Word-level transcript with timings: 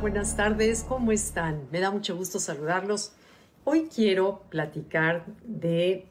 Buenas 0.00 0.36
tardes, 0.36 0.84
¿cómo 0.88 1.12
están? 1.12 1.68
Me 1.70 1.78
da 1.78 1.90
mucho 1.90 2.16
gusto 2.16 2.40
saludarlos. 2.40 3.12
Hoy 3.62 3.88
quiero 3.94 4.42
platicar 4.48 5.26
de 5.44 6.06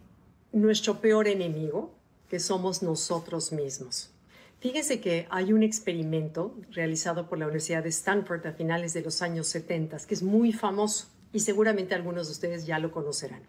nuestro 0.54 1.02
peor 1.02 1.28
enemigo, 1.28 1.92
que 2.30 2.40
somos 2.40 2.84
nosotros 2.84 3.52
mismos. 3.52 4.12
Fíjese 4.60 5.02
que 5.02 5.28
hay 5.32 5.52
un 5.52 5.64
experimento 5.64 6.56
realizado 6.70 7.28
por 7.28 7.40
la 7.40 7.46
Universidad 7.46 7.82
de 7.82 7.90
Stanford 7.90 8.46
a 8.46 8.54
finales 8.54 8.94
de 8.94 9.02
los 9.02 9.24
años 9.24 9.48
70 9.48 9.98
que 10.08 10.14
es 10.14 10.22
muy 10.22 10.54
famoso 10.54 11.08
y 11.34 11.40
seguramente 11.40 11.96
algunos 11.96 12.28
de 12.28 12.34
ustedes 12.34 12.66
ya 12.68 12.78
lo 12.78 12.92
conocerán. 12.92 13.42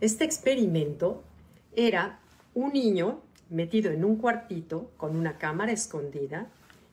Este 0.00 0.24
experimento 0.24 1.22
era 1.76 2.20
un 2.54 2.72
niño 2.72 3.20
metido 3.50 3.92
en 3.92 4.04
un 4.04 4.16
cuartito 4.16 4.90
con 4.96 5.14
una 5.14 5.36
cámara 5.36 5.72
escondida 5.72 6.48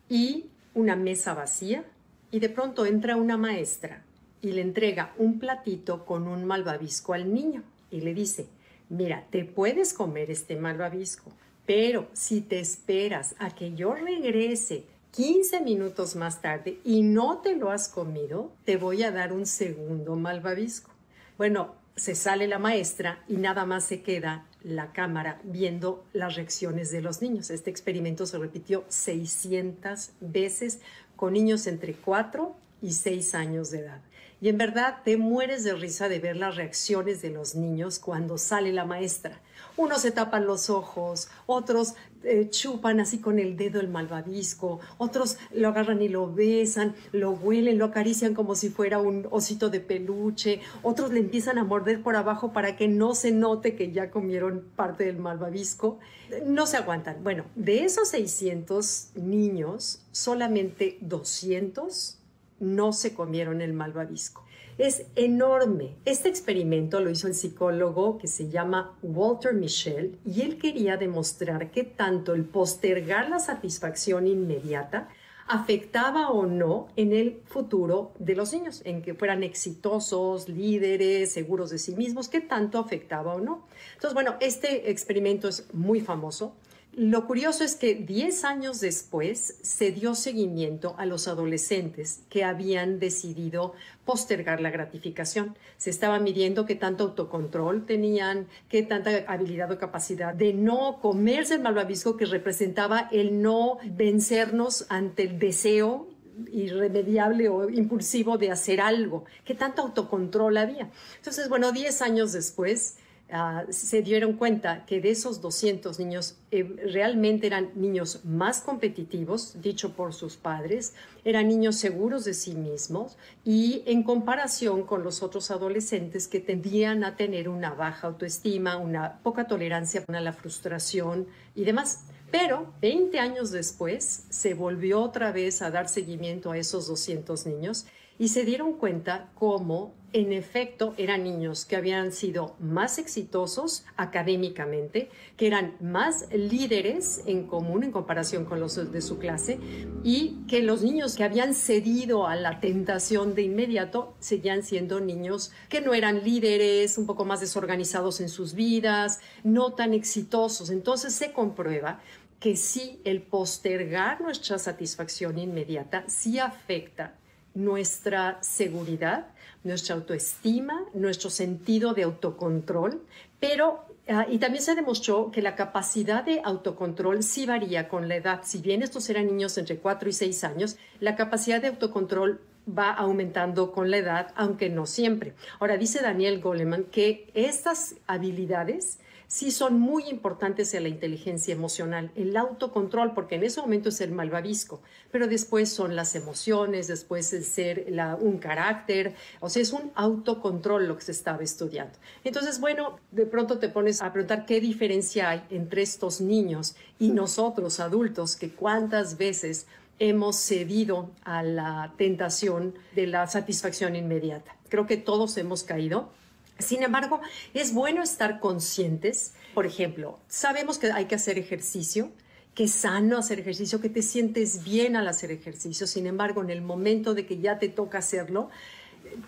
y 0.10 0.52
una 0.73 0.98
mesa 0.98 1.34
vacía 1.34 1.86
y 2.31 2.40
de 2.40 2.49
pronto 2.49 2.85
entra 2.85 3.16
una 3.16 3.38
maestra 3.38 4.03
y 4.41 4.53
le 4.53 4.62
entrega 4.62 5.13
un 5.17 5.39
platito 5.39 6.05
con 6.05 6.27
un 6.27 6.45
malvavisco 6.45 7.13
al 7.13 7.34
niño 7.34 7.63
y 7.91 8.02
le 8.02 8.13
dice, 8.13 8.48
mira, 8.89 9.26
te 9.30 9.45
puedes 9.45 9.94
comer 9.94 10.31
este 10.31 10.55
malvavisco, 10.55 11.31
pero 11.66 12.08
si 12.13 12.41
te 12.41 12.59
esperas 12.59 13.36
a 13.38 13.53
que 13.53 13.73
yo 13.73 13.94
regrese 13.94 14.86
15 15.12 15.62
minutos 15.62 16.16
más 16.16 16.41
tarde 16.41 16.80
y 16.86 17.03
no 17.03 17.39
te 17.39 17.55
lo 17.55 17.70
has 17.70 17.89
comido, 17.89 18.52
te 18.66 18.77
voy 18.77 19.03
a 19.03 19.11
dar 19.11 19.34
un 19.34 19.45
segundo 19.45 20.16
malvavisco. 20.16 20.89
Bueno, 21.38 21.75
se 21.95 22.16
sale 22.16 22.48
la 22.48 22.59
maestra 22.59 23.23
y 23.27 23.36
nada 23.36 23.66
más 23.66 23.84
se 23.84 24.02
queda 24.02 24.45
la 24.64 24.92
cámara 24.94 25.40
viendo 25.44 26.04
las 26.14 26.36
reacciones 26.36 26.92
de 26.92 27.02
los 27.02 27.22
niños. 27.22 27.50
Este 27.50 27.70
experimento 27.70 28.26
se 28.26 28.38
repitió 28.38 28.86
600 28.90 30.12
veces 30.20 30.80
con 31.16 31.34
niños 31.34 31.68
entre 31.68 31.94
4 31.94 32.56
y 32.81 32.94
6 32.94 33.35
años 33.35 33.72
de 33.72 33.80
edad. 33.80 34.02
Y 34.42 34.50
en 34.50 34.58
verdad 34.58 34.97
te 35.06 35.17
mueres 35.17 35.64
de 35.64 35.75
risa 35.75 36.09
de 36.09 36.17
ver 36.17 36.36
las 36.36 36.56
reacciones 36.56 37.22
de 37.22 37.30
los 37.30 37.53
niños 37.53 38.00
cuando 38.00 38.39
sale 38.39 38.73
la 38.73 38.86
maestra. 38.86 39.39
Unos 39.78 40.02
se 40.02 40.11
tapan 40.11 40.47
los 40.47 40.72
ojos, 40.72 41.30
otros 41.45 41.94
eh, 42.23 42.50
chupan 42.50 43.00
así 43.00 43.19
con 43.19 43.38
el 43.38 43.56
dedo 43.56 43.80
el 43.80 43.88
malvavisco, 43.88 44.80
otros 44.97 45.38
lo 45.53 45.67
agarran 45.67 46.02
y 46.02 46.09
lo 46.09 46.33
besan, 46.33 46.95
lo 47.11 47.31
huelen, 47.31 47.78
lo 47.78 47.86
acarician 47.86 48.33
como 48.33 48.56
si 48.56 48.69
fuera 48.69 49.00
un 49.00 49.28
osito 49.30 49.69
de 49.69 49.80
peluche, 49.80 50.61
otros 50.81 51.11
le 51.11 51.19
empiezan 51.19 51.59
a 51.59 51.63
morder 51.63 52.02
por 52.02 52.16
abajo 52.16 52.52
para 52.52 52.75
que 52.75 52.88
no 52.88 53.13
se 53.13 53.31
note 53.31 53.75
que 53.75 53.91
ya 53.91 54.09
comieron 54.09 54.66
parte 54.75 55.06
del 55.06 55.17
malvavisco. 55.17 56.00
No 56.45 56.66
se 56.66 56.78
aguantan. 56.78 57.23
Bueno, 57.23 57.45
de 57.56 57.84
esos 57.84 58.09
600 58.09 59.11
niños, 59.16 60.02
solamente 60.11 60.97
200 61.02 62.20
no 62.62 62.94
se 62.94 63.14
comieron 63.14 63.59
el 63.59 63.73
malvavisco. 63.73 64.45
Es 64.78 65.06
enorme. 65.16 65.98
Este 66.06 66.30
experimento 66.30 67.02
lo 67.02 67.09
hizo 67.09 67.28
el 67.28 67.36
psicólogo 67.36 68.18
que 68.18 68.28
se 68.28 68.50
llama 68.50 68.98
Walter 69.02 69.53
Michel 69.53 70.18
y 70.26 70.42
él 70.42 70.58
quería 70.58 70.95
demostrar 70.95 71.72
que 71.72 71.84
tanto 71.84 72.34
el 72.34 72.45
postergar 72.45 73.30
la 73.30 73.40
satisfacción 73.40 74.28
inmediata 74.28 75.09
afectaba 75.48 76.30
o 76.30 76.45
no 76.45 76.88
en 76.95 77.12
el 77.12 77.42
futuro 77.45 78.14
de 78.20 78.36
los 78.36 78.53
niños, 78.53 78.81
en 78.86 79.02
que 79.02 79.14
fueran 79.14 79.44
exitosos, 79.44 80.48
líderes, 80.48 81.34
seguros 81.34 81.70
de 81.72 81.78
sí 81.78 81.94
mismos, 81.94 82.30
qué 82.30 82.40
tanto 82.40 82.80
afectaba 82.80 83.36
o 83.36 83.42
no. 83.42 83.68
Entonces, 83.96 84.14
bueno, 84.14 84.36
este 84.40 84.90
experimento 84.90 85.50
es 85.50 85.68
muy 85.73 86.00
famoso. 86.00 86.56
Lo 86.94 87.25
curioso 87.25 87.64
es 87.64 87.75
que 87.75 87.95
10 87.95 88.44
años 88.44 88.81
después 88.81 89.56
se 89.61 89.92
dio 89.92 90.14
seguimiento 90.14 90.94
a 90.97 91.06
los 91.06 91.30
adolescentes 91.30 92.23
que 92.30 92.44
habían 92.44 93.00
decidido 93.00 93.73
postergar 94.03 94.59
la 94.59 94.72
gratificación. 94.72 95.56
Se 95.78 95.89
estaba 95.89 96.19
midiendo 96.19 96.66
qué 96.66 96.75
tanto 96.75 97.06
autocontrol 97.06 97.85
tenían, 97.85 98.47
qué 98.68 98.84
tanta 98.84 99.24
habilidad 99.28 99.72
o 99.72 99.78
capacidad 99.78 100.34
de 100.34 100.53
no 100.53 101.00
comerse 101.02 101.53
el 101.53 101.62
malvavisco 101.62 102.18
que 102.18 102.25
representaba 102.25 103.08
el 103.13 103.41
no 103.41 103.78
vencernos 103.85 104.85
ante 104.90 105.23
el 105.23 105.40
deseo 105.40 106.09
irremediable 106.52 107.47
o 107.47 107.69
impulsivo 107.69 108.38
de 108.38 108.52
hacer 108.52 108.81
algo, 108.81 109.25
qué 109.46 109.56
tanto 109.56 109.81
autocontrol 109.81 110.58
había. 110.58 110.90
Entonces, 111.18 111.47
bueno, 111.47 111.72
10 111.72 112.02
años 112.02 112.34
después, 112.34 112.97
Ah, 113.34 113.64
se 113.69 114.02
dieron 114.02 114.34
cuenta 114.34 114.86
que 114.86 115.00
de 115.00 115.12
esos 115.12 115.40
200 115.40 115.97
niños 116.00 116.36
eh, 116.52 116.64
realmente 116.64 117.47
eran 117.47 117.72
niños 117.75 118.25
más 118.25 118.59
competitivos, 118.59 119.62
dicho 119.62 119.94
por 119.94 120.14
sus 120.14 120.36
padres, 120.36 120.96
eran 121.24 121.47
niños 121.47 121.78
seguros 121.78 122.25
de 122.25 122.34
sí 122.34 122.56
mismos 122.56 123.18
y 123.46 123.84
en 123.86 124.03
comparación 124.03 124.84
con 124.84 125.03
los 125.03 125.24
otros 125.24 125.50
adolescentes 125.50 126.28
que 126.28 126.41
tendían 126.41 127.06
a 127.06 127.16
tener 127.16 127.47
una 127.47 127.74
baja 127.74 128.08
autoestima, 128.08 128.75
una 128.75 129.20
poca 129.24 129.47
tolerancia 129.47 130.03
a 130.06 130.20
la 130.20 130.34
frustración 130.34 131.25
y 131.56 131.64
demás. 131.64 132.03
Pero 132.31 132.74
20 132.81 133.18
años 133.18 133.52
después 133.52 134.25
se 134.30 134.56
volvió 134.56 135.02
otra 135.02 135.31
vez 135.31 135.62
a 135.62 135.72
dar 135.72 135.88
seguimiento 135.88 136.52
a 136.52 136.58
esos 136.58 136.86
200 136.86 137.46
niños 137.46 137.86
y 138.22 138.28
se 138.28 138.46
dieron 138.46 138.74
cuenta 138.74 139.32
cómo 139.34 139.96
en 140.14 140.32
efecto 140.32 140.94
eran 140.98 141.24
niños 141.24 141.66
que 141.66 141.76
habían 141.76 142.12
sido 142.12 142.56
más 142.59 143.00
exitosos 143.00 143.84
académicamente, 143.98 145.09
que 145.38 145.48
eran 145.48 145.76
más 145.82 146.28
líderes 146.32 147.24
en 147.26 147.48
común 147.48 147.84
en 147.84 147.92
comparación 147.92 148.46
con 148.46 148.59
los 148.59 148.92
de 148.92 149.02
su 149.02 149.18
clase 149.18 149.58
y 150.04 150.38
que 150.48 150.62
los 150.62 150.84
niños 150.84 151.16
que 151.16 151.24
habían 151.24 151.56
cedido 151.56 152.28
a 152.28 152.36
la 152.36 152.59
tentación 152.59 153.34
de 153.34 153.42
inmediato 153.42 154.14
seguían 154.20 154.62
siendo 154.62 155.00
niños 155.00 155.52
que 155.68 155.82
no 155.82 155.96
eran 155.96 156.24
líderes, 156.24 157.00
un 157.00 157.08
poco 157.08 157.26
más 157.26 157.40
desorganizados 157.40 158.22
en 158.22 158.30
sus 158.30 158.53
vidas, 158.53 159.20
no 159.44 159.74
tan 159.74 159.96
exitosos. 159.96 160.70
Entonces 160.70 161.16
se 161.16 161.32
comprueba 161.32 162.02
que 162.40 162.56
sí, 162.56 163.00
el 163.03 163.24
postergar 163.24 164.22
nuestra 164.22 164.59
satisfacción 164.59 165.40
inmediata 165.40 166.03
sí 166.08 166.38
afecta 166.38 167.16
nuestra 167.53 168.38
seguridad, 168.41 169.28
nuestra 169.63 169.95
autoestima, 169.95 170.84
nuestro 170.94 171.29
sentido 171.29 171.94
de 171.94 172.03
autocontrol, 172.03 173.01
pero 173.39 173.85
ah, 174.07 174.25
y 174.29 174.38
también 174.38 174.63
se 174.63 174.75
demostró 174.75 175.31
que 175.31 175.41
la 175.41 175.56
capacidad 175.56 176.23
de 176.23 176.41
autocontrol 176.44 177.23
sí 177.23 177.45
varía 177.45 177.88
con 177.88 178.07
la 178.07 178.16
edad. 178.16 178.41
Si 178.44 178.59
bien 178.59 178.81
estos 178.81 179.09
eran 179.09 179.28
niños 179.28 179.57
entre 179.57 179.78
4 179.78 180.09
y 180.09 180.13
6 180.13 180.44
años, 180.44 180.78
la 181.00 181.16
capacidad 181.16 181.61
de 181.61 181.67
autocontrol 181.67 182.41
va 182.67 182.91
aumentando 182.91 183.72
con 183.72 183.90
la 183.90 183.97
edad, 183.97 184.31
aunque 184.35 184.69
no 184.69 184.85
siempre. 184.85 185.34
Ahora, 185.59 185.78
dice 185.78 186.01
Daniel 186.01 186.40
Goleman 186.41 186.85
que 186.85 187.29
estas 187.34 187.95
habilidades 188.07 189.00
sí 189.31 189.50
son 189.50 189.80
muy 189.80 190.09
importantes 190.09 190.74
en 190.74 190.84
la 190.84 190.90
inteligencia 190.90 191.53
emocional, 191.53 192.12
el 192.16 192.36
autocontrol, 192.36 193.14
porque 193.14 193.36
en 193.36 193.46
ese 193.46 193.62
momento 193.62 193.88
es 193.88 194.02
el 194.02 194.12
malvavisco, 194.12 194.81
pero 195.09 195.25
después 195.25 195.72
son 195.72 195.96
las 195.96 196.16
emociones, 196.16 196.90
después 196.90 197.31
el 197.31 197.46
ser 197.46 197.86
un 198.20 198.40
carácter, 198.40 199.16
o 199.40 199.50
sea, 199.50 199.62
es 199.62 199.72
un 199.72 199.90
autocontrol 199.96 200.86
lo 200.86 200.97
que 200.97 201.03
se 201.03 201.14
estaba 201.14 201.44
estudiando. 201.44 201.97
Entonces, 202.25 202.59
bueno, 202.59 203.00
de 203.12 203.25
pronto 203.25 203.58
te 203.58 203.70
pones 203.70 204.02
a 204.02 204.12
preguntar 204.12 204.46
qué 204.46 204.59
diferencia 204.59 205.30
hay 205.30 205.44
entre 205.50 205.81
estos 205.81 206.20
niños 206.20 206.75
y 207.00 207.12
nosotros 207.12 207.80
adultos, 207.80 208.36
que 208.36 208.50
cuántas 208.50 209.18
veces 209.18 209.66
hemos 210.00 210.36
cedido 210.36 211.09
a 211.24 211.41
la 211.41 211.94
tentación 211.96 212.74
de 212.96 213.08
la 213.08 213.28
satisfacción 213.28 213.96
inmediata. 213.96 214.58
Creo 214.68 214.88
que 214.88 214.97
todos 214.97 215.38
hemos 215.38 215.64
caído 215.64 216.12
sin 216.61 216.83
embargo, 216.83 217.22
es 217.53 217.73
bueno 217.73 218.03
estar 218.03 218.39
conscientes. 218.39 219.33
Por 219.53 219.66
ejemplo, 219.66 220.19
sabemos 220.27 220.77
que 220.77 220.91
hay 220.91 221.05
que 221.05 221.16
hacer 221.16 221.38
ejercicio, 221.38 222.11
que 222.55 222.66
es 222.66 222.72
sano 222.72 223.17
hacer 223.17 223.39
ejercicio, 223.39 223.79
que 223.81 223.89
te 223.89 224.01
sientes 224.01 224.63
bien 224.63 224.95
al 224.95 225.07
hacer 225.07 225.31
ejercicio. 225.31 225.87
Sin 225.87 226.08
embargo, 226.08 226.41
en 226.41 226.49
el 226.49 226.61
momento 226.61 227.13
de 227.13 227.25
que 227.25 227.40
ya 227.40 227.59
te 227.59 227.69
toca 227.69 227.99
hacerlo, 227.99 228.49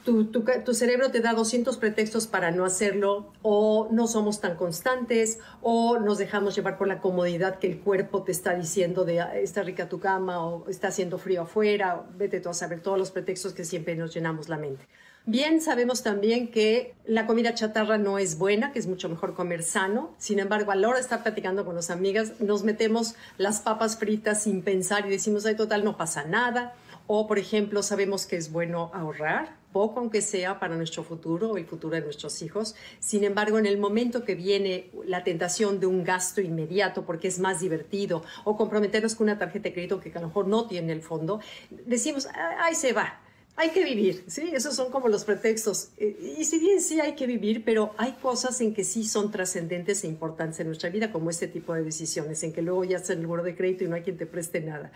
tu, 0.03 0.73
cerebro 0.73 1.11
te 1.11 1.19
da 1.19 1.33
200 1.33 1.77
pretextos 1.77 2.27
para 2.27 2.51
no 2.51 2.65
hacerlo 2.65 3.31
o 3.41 3.89
no 3.91 4.07
somos 4.07 4.39
tan 4.39 4.55
constantes 4.55 5.39
o 5.61 5.99
nos 5.99 6.17
dejamos 6.17 6.55
llevar 6.55 6.77
por 6.77 6.87
la 6.87 6.99
comodidad 6.99 7.59
que 7.59 7.67
el 7.67 7.79
cuerpo 7.79 8.23
te 8.23 8.31
está 8.31 8.55
diciendo 8.55 9.03
de 9.03 9.21
ah, 9.21 9.35
está 9.35 9.63
rica 9.63 9.89
tu 9.89 9.99
cama 9.99 10.45
o 10.45 10.69
está 10.69 10.89
haciendo 10.89 11.17
frío 11.17 11.43
afuera, 11.43 12.05
vete 12.15 12.39
tú 12.39 12.49
a 12.49 12.53
saber 12.53 12.81
todos 12.81 12.97
los 12.97 13.11
pretextos 13.11 13.53
que 13.53 13.65
siempre 13.65 13.95
nos 13.95 14.13
llenamos 14.13 14.49
la 14.49 14.57
mente. 14.57 14.87
Bien, 15.25 15.61
sabemos 15.61 16.03
también 16.03 16.51
que 16.51 16.95
la 17.05 17.25
comida 17.25 17.53
chatarra 17.53 17.97
no 17.97 18.19
es 18.19 18.37
buena, 18.37 18.73
que 18.73 18.79
es 18.79 18.87
mucho 18.87 19.07
mejor 19.07 19.35
comer 19.35 19.63
sano. 19.63 20.13
Sin 20.17 20.37
embargo, 20.37 20.73
a 20.73 20.75
la 20.75 20.89
hora 20.89 20.97
de 20.97 21.03
estar 21.03 21.23
platicando 21.23 21.63
con 21.63 21.75
las 21.75 21.89
amigas, 21.89 22.41
nos 22.41 22.65
metemos 22.65 23.15
las 23.37 23.61
papas 23.61 23.97
fritas 23.97 24.43
sin 24.43 24.63
pensar 24.63 25.05
y 25.05 25.09
decimos, 25.09 25.45
ay, 25.45 25.55
total, 25.55 25.85
no 25.85 25.95
pasa 25.95 26.25
nada. 26.25 26.73
O, 27.07 27.25
por 27.25 27.39
ejemplo, 27.39 27.83
sabemos 27.83 28.25
que 28.25 28.35
es 28.35 28.51
bueno 28.51 28.91
ahorrar, 28.93 29.55
poco 29.71 30.01
aunque 30.01 30.21
sea 30.21 30.59
para 30.59 30.75
nuestro 30.75 31.05
futuro 31.05 31.51
o 31.51 31.57
el 31.57 31.65
futuro 31.65 31.95
de 31.95 32.01
nuestros 32.01 32.41
hijos. 32.41 32.75
Sin 32.99 33.23
embargo, 33.23 33.57
en 33.57 33.65
el 33.65 33.77
momento 33.77 34.25
que 34.25 34.35
viene 34.35 34.89
la 35.05 35.23
tentación 35.23 35.79
de 35.79 35.85
un 35.85 36.03
gasto 36.03 36.41
inmediato 36.41 37.05
porque 37.05 37.29
es 37.29 37.39
más 37.39 37.61
divertido 37.61 38.23
o 38.43 38.57
comprometernos 38.57 39.15
con 39.15 39.27
una 39.27 39.39
tarjeta 39.39 39.69
de 39.69 39.73
crédito 39.73 40.01
que 40.01 40.11
a 40.11 40.19
lo 40.19 40.27
mejor 40.27 40.47
no 40.47 40.67
tiene 40.67 40.91
el 40.91 41.01
fondo, 41.01 41.39
decimos, 41.85 42.27
ahí 42.59 42.75
se 42.75 42.91
va 42.91 43.22
hay 43.55 43.69
que 43.69 43.83
vivir, 43.83 44.23
¿sí? 44.27 44.49
Esos 44.53 44.75
son 44.75 44.91
como 44.91 45.07
los 45.09 45.25
pretextos. 45.25 45.89
Eh, 45.97 46.35
y 46.39 46.45
si 46.45 46.57
bien 46.57 46.81
sí 46.81 46.99
hay 46.99 47.13
que 47.13 47.27
vivir, 47.27 47.63
pero 47.63 47.93
hay 47.97 48.13
cosas 48.13 48.59
en 48.61 48.73
que 48.73 48.83
sí 48.83 49.03
son 49.03 49.31
trascendentes 49.31 50.03
e 50.03 50.07
importantes 50.07 50.59
en 50.59 50.67
nuestra 50.67 50.89
vida, 50.89 51.11
como 51.11 51.29
este 51.29 51.47
tipo 51.47 51.73
de 51.73 51.83
decisiones, 51.83 52.41
en 52.43 52.51
que 52.51 52.63
luego 52.63 52.83
ya 52.83 52.97
está 52.97 53.13
en 53.13 53.19
el 53.19 53.27
buro 53.27 53.43
de 53.43 53.55
crédito 53.55 53.83
y 53.83 53.87
no 53.87 53.95
hay 53.95 54.01
quien 54.01 54.17
te 54.17 54.25
preste 54.25 54.59
nada. 54.61 54.91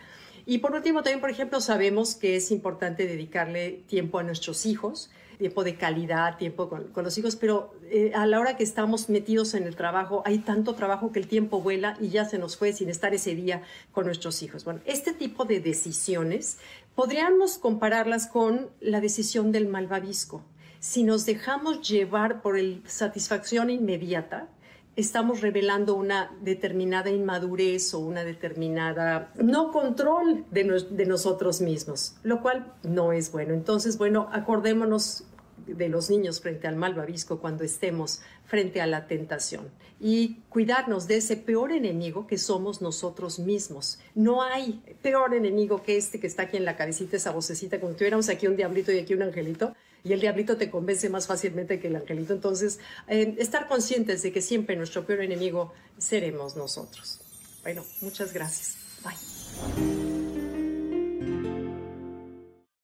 Y 0.46 0.60
por 0.60 0.74
último, 0.74 1.04
también, 1.04 1.20
por 1.20 1.30
ejemplo, 1.30 1.62
sabemos 1.62 2.16
que 2.16 2.38
es 2.38 2.52
importante 2.52 3.06
dedicarle 3.06 3.84
tiempo 3.88 4.18
a 4.18 4.24
nuestros 4.24 4.66
hijos, 4.66 5.12
tiempo 5.38 5.64
de 5.64 5.76
calidad, 5.76 6.38
tiempo 6.38 6.68
con, 6.68 6.92
los 6.96 7.18
hijos, 7.18 7.36
pero 7.36 7.76
eh, 7.92 8.12
a 8.16 8.26
la 8.26 8.40
hora 8.40 8.58
que 8.58 8.64
estamos 8.64 9.10
metidos 9.10 9.54
en 9.54 9.64
el 9.64 9.76
trabajo, 9.76 10.24
hay 10.26 10.40
tanto 10.40 10.74
trabajo 10.74 11.12
que 11.12 11.20
el 11.20 11.28
tiempo 11.28 11.62
vuela 11.62 11.96
y 12.02 12.10
ya 12.10 12.26
se 12.26 12.40
nos 12.40 12.58
fue 12.58 12.74
sin 12.74 12.90
estar 12.90 13.14
ese 13.14 13.36
día 13.36 13.62
con 13.92 14.06
nuestros 14.06 14.42
hijos. 14.42 14.66
Bueno, 14.66 14.80
este 14.86 15.14
tipo 15.14 15.46
de 15.46 15.60
decisiones 15.60 16.58
podríamos 16.98 17.60
compararlas 17.60 18.26
con 18.26 18.72
la 18.82 19.00
decisión 19.02 19.52
del 19.52 19.68
malvavisco. 19.68 20.42
Si 20.80 21.04
nos 21.04 21.28
dejamos 21.28 21.88
llevar 21.88 22.42
por 22.42 22.60
la 22.60 22.80
satisfacción 22.88 23.70
inmediata, 23.70 24.48
estamos 24.96 25.42
revelando 25.42 25.94
una 25.94 26.36
determinada 26.42 27.12
inmadurez 27.12 27.94
o 27.94 28.00
una 28.00 28.24
determinada 28.24 29.32
no 29.36 29.72
control 29.72 30.44
de, 30.50 31.06
nosotros 31.06 31.62
mismos, 31.62 32.16
lo 32.24 32.42
cual 32.42 32.74
no 32.82 33.14
es 33.14 33.32
bueno. 33.32 33.54
Entonces, 33.54 34.00
bueno, 34.00 34.28
acordémonos 34.32 35.24
de 35.68 35.90
los 35.90 36.10
niños 36.10 36.42
frente 36.42 36.68
al 36.68 36.76
malvavisco 36.76 37.40
cuando 37.40 37.64
estemos 37.64 38.22
frente 38.46 38.82
a 38.82 38.88
la 38.88 39.08
tentación 39.08 39.70
y 40.00 40.42
cuidarnos 40.50 41.08
de 41.08 41.18
ese 41.18 41.38
peor 41.38 41.72
enemigo 41.72 42.28
que 42.28 42.38
somos 42.38 42.82
nosotros 42.82 43.40
mismos. 43.40 44.00
No 44.16 44.44
hay 44.44 44.82
peor 45.02 45.34
enemigo 45.34 45.84
que 45.84 45.98
este 45.98 46.20
que 46.20 46.28
está 46.28 46.44
aquí 46.44 46.58
en 46.58 46.66
la 46.66 46.76
cabecita, 46.76 47.18
esa 47.18 47.32
vocecita, 47.32 47.80
como 47.80 47.94
si 47.94 47.98
tuviéramos 48.00 48.30
aquí 48.30 48.48
un 48.48 48.56
diablito 48.56 48.92
y 48.92 49.00
aquí 49.00 49.14
un 49.14 49.24
angelito, 49.24 49.76
y 50.04 50.14
el 50.14 50.22
diablito 50.22 50.58
te 50.58 50.70
convence 50.70 51.10
más 51.10 51.28
fácilmente 51.28 51.80
que 51.80 51.88
el 51.88 51.96
angelito. 51.96 52.34
Entonces, 52.34 52.80
eh, 53.08 53.36
estar 53.40 53.68
conscientes 53.68 54.22
de 54.22 54.32
que 54.32 54.42
siempre 54.42 54.76
nuestro 54.76 55.06
peor 55.06 55.22
enemigo 55.22 55.74
seremos 55.98 56.56
nosotros. 56.56 57.20
Bueno, 57.64 57.84
muchas 58.02 58.34
gracias. 58.34 58.78
Bye. 59.04 59.97